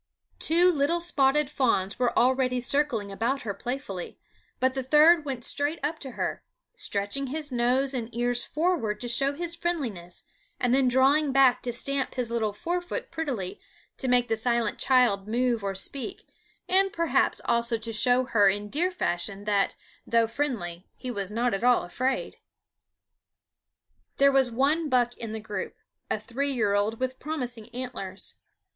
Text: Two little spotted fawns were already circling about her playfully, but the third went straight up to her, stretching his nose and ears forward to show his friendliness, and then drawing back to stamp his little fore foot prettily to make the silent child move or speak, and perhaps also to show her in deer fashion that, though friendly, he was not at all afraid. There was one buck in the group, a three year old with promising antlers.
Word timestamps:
Two 0.39 0.71
little 0.71 0.99
spotted 0.99 1.47
fawns 1.47 1.99
were 1.99 2.17
already 2.17 2.59
circling 2.59 3.11
about 3.11 3.43
her 3.43 3.53
playfully, 3.53 4.17
but 4.59 4.73
the 4.73 4.81
third 4.81 5.25
went 5.25 5.43
straight 5.43 5.77
up 5.83 5.99
to 5.99 6.13
her, 6.13 6.43
stretching 6.73 7.27
his 7.27 7.51
nose 7.51 7.93
and 7.93 8.09
ears 8.15 8.43
forward 8.43 8.99
to 8.99 9.07
show 9.07 9.33
his 9.33 9.53
friendliness, 9.53 10.23
and 10.59 10.73
then 10.73 10.87
drawing 10.87 11.31
back 11.31 11.61
to 11.61 11.71
stamp 11.71 12.15
his 12.15 12.31
little 12.31 12.51
fore 12.51 12.81
foot 12.81 13.11
prettily 13.11 13.59
to 13.97 14.07
make 14.07 14.27
the 14.27 14.35
silent 14.35 14.79
child 14.79 15.27
move 15.27 15.63
or 15.63 15.75
speak, 15.75 16.27
and 16.67 16.91
perhaps 16.91 17.39
also 17.45 17.77
to 17.77 17.93
show 17.93 18.23
her 18.23 18.49
in 18.49 18.69
deer 18.71 18.89
fashion 18.89 19.43
that, 19.45 19.75
though 20.07 20.25
friendly, 20.25 20.87
he 20.95 21.11
was 21.11 21.29
not 21.29 21.53
at 21.53 21.63
all 21.63 21.83
afraid. 21.83 22.37
There 24.17 24.31
was 24.31 24.49
one 24.49 24.89
buck 24.89 25.15
in 25.17 25.31
the 25.31 25.39
group, 25.39 25.75
a 26.09 26.19
three 26.19 26.51
year 26.51 26.73
old 26.73 26.99
with 26.99 27.19
promising 27.19 27.69
antlers. 27.69 28.33